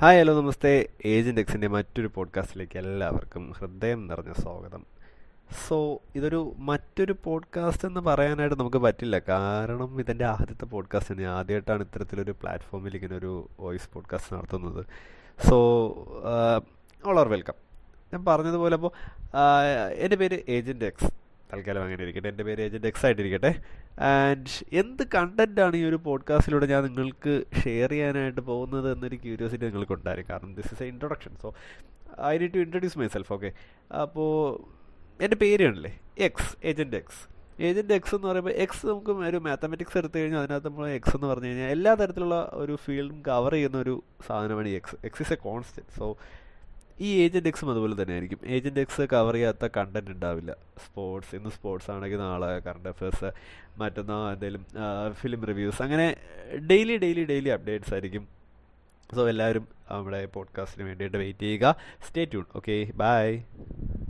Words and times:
Hi 0.00 0.18
hello 0.18 0.40
നമസ്തേ. 0.40 0.88
Agent 1.04 1.40
എക്സിന്റെ 1.40 1.66
മറ്റൊരു 1.66 2.10
പോഡ്കാസ്റ്റിലേക്ക് 2.14 2.78
എല്ലാവർക്കും 2.78 3.52
ഹൃദയം 3.52 4.06
നിറഞ്ഞ 4.06 4.32
സ്വാഗതം. 4.32 4.86
സോ 5.68 6.02
ഇതൊരു 6.14 6.54
മറ്റൊരു 6.58 7.16
പോഡ്കാസ്റ്റ് 7.24 7.88
എന്ന് 7.88 8.00
പറയാനായിട്ട് 8.00 8.56
നമുക്ക് 8.56 8.76
പറ്റില്ല. 8.76 9.18
കാരണം 9.18 10.00
ഇതെന്റെ 10.00 10.24
ആദ്യത്തെ 10.24 10.64
പോഡ്കാസ്റ്റ് 10.64 11.14
തന്നെ 11.14 11.26
ആദ്യമായിട്ടാണ് 11.26 11.82
ഇത്തരത്തിലൊരു 11.82 12.32
പ്ലാറ്റ്ഫോമിൽ 12.32 12.96
ഇങ്ങനെ 12.96 13.16
ഒരു 13.16 13.48
വോയിസ് 13.60 13.90
പോഡ്കാസ്റ്റ് 13.94 14.36
നടത്തുന്നത്. 14.36 14.86
So 15.48 15.58
all 17.06 17.20
are 17.20 17.28
welcome. 17.28 17.54
ഞാൻ 18.12 18.24
പറഞ്ഞതുപോലെ 18.24 18.74
അപ്പോൾ 18.74 18.90
എന്റെ 19.96 20.16
പേര് 20.16 20.42
ഏജന്റ് 20.48 20.84
എക്സ്. 20.84 21.12
തൽക്കാലം 21.52 21.82
അങ്ങനെ 21.82 22.02
ഇരിക്കട്ടെ 22.02 22.28
എന്റെ 22.28 22.44
പേര് 22.44 22.62
ഏജന്റ് 22.62 22.86
എക്സ് 22.86 23.06
ആയിട്ടിരിക്കട്ടെ. 23.06 23.54
ആൻഡ് 24.00 24.76
എന്ത് 24.76 25.08
കണ്ടന്റാണ് 25.14 25.76
ഈ 25.76 25.84
ഒരു 25.84 25.96
പോഡ്കാസ്റ്റിലൂടെ 26.04 26.66
ഞാൻ 26.66 26.82
നിങ്ങൾക്ക് 26.82 27.44
ഷെയർ 27.64 27.90
ചെയ്യാനായിട്ട് 27.90 28.40
പോകുന്നത് 28.40 28.92
എന്നൊരു 28.92 29.16
ക്യൂരിയോസിറ്റി 29.16 29.66
നിങ്ങൾക്ക് 29.66 29.92
ഉണ്ടായിരുന്നു 29.92 30.30
കാരണം 30.30 30.54
this 30.54 30.74
is 30.74 30.82
a 30.82 30.86
introduction 30.86 31.36
so 31.42 31.54
I 32.24 32.38
need 32.38 32.54
to 32.54 32.58
introduce 32.58 32.98
myself 33.06 33.32
okay 33.32 33.52
അപ്പോൾ 34.02 34.60
എന്റെ 35.24 35.36
പേര് 35.36 35.64
കണ്ടില്ലേ 35.64 35.98
X 36.18 36.66
agent 36.66 36.96
X 36.96 37.22
agent 37.60 37.94
X 37.94 38.14
എന്ന് 38.14 38.28
പറയുമ്പോൾ 38.28 38.50
എക്സ് 38.50 38.86
നമുക്ക് 38.86 39.10
ഒരു 39.10 39.36
മാത്തമെറ്റിക്സ് 39.36 39.98
എടുത്തു 39.98 40.18
കഴിഞ്ഞാൽ 40.18 40.38
അതിനകത്ത് 40.38 40.66
നമ്മൾ 40.66 40.88
എക്സ് 40.88 41.16
എന്ന് 41.16 41.26
പറഞ്ഞു 41.26 41.46
കഴിഞ്ഞാൽ 41.46 41.70
എല്ലാ 41.70 41.94
തരത്തിലുള്ള 41.94 42.50
ഒരു 42.52 42.78
ഫീൽഡും 42.84 43.22
കവർ 43.22 43.52
ചെയ്യുന്ന 43.52 43.78
ഒരു 43.78 44.02
സാധനമാണ് 44.26 44.68
X 44.68 44.96
X 45.04 45.22
is 45.22 45.32
a 45.32 45.36
constant 45.36 45.98
so 45.98 46.16
ഈ 47.00 47.22
ഏജന്റ് 47.24 47.48
എക്സും 47.48 47.70
അതുപോലെ 47.70 48.02
തന്നെ 48.02 48.12
ആയിരിക്കും 48.12 48.38
ഏജന്റ് 48.46 48.80
എക്സ് 48.80 49.02
കവർ 49.02 49.34
ചെയ്യാത്ത 49.34 49.68
കണ്ടന്റ് 49.76 50.10
ഉണ്ടാവില്ല. 50.10 50.56
സ്പോർട്സ് 50.86 51.34
ഇന്ന് 51.36 51.50
സ്പോർട്സ് 51.50 51.90
ആണെങ്കിൽ 51.90 52.16
നാളെ 52.18 52.58
കറണ്ട് 52.58 52.88
അഫയേഴ്സ് 52.88 53.30
മറ്റന്നാൾ 53.78 54.32
എന്തെങ്കിലും 54.32 54.66
ഫിലിം 55.12 55.44
റിവ്യൂസ് 55.44 55.82
അങ്ങനെ 55.82 56.16
ഡെയിലി 56.66 56.96
ഡെയിലി 56.96 57.24
ഡെയിലി 57.24 57.48
അപ്ഡേറ്റ്സ് 57.48 57.92
ആയിരിക്കും. 57.92 58.28
സോ 59.14 59.28
എല്ലാവരും 59.28 59.68
നമ്മുടെ 59.90 60.26
പോഡ്കാസ്റ്റിന് 60.26 60.86
വേണ്ടിയിട്ട് 60.86 61.16
വെയിറ്റ് 61.16 61.40
ചെയ്യുക. 61.40 61.76
Stay 62.08 62.24
tune 62.24 62.44
okay 62.56 62.90
bye 62.94 63.42